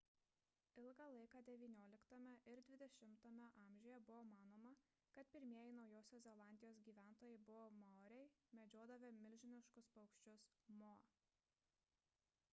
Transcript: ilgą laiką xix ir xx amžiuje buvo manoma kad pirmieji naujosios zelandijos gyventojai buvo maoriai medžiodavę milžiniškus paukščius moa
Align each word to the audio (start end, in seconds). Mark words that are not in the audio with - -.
ilgą 0.83 1.07
laiką 1.15 1.39
xix 1.47 2.47
ir 2.53 2.61
xx 2.93 3.41
amžiuje 3.63 3.99
buvo 4.07 4.23
manoma 4.29 4.71
kad 5.17 5.29
pirmieji 5.35 5.75
naujosios 5.81 6.25
zelandijos 6.29 6.81
gyventojai 6.87 7.37
buvo 7.51 7.67
maoriai 7.83 8.25
medžiodavę 8.61 9.11
milžiniškus 9.19 9.93
paukščius 9.99 10.49
moa 10.81 10.97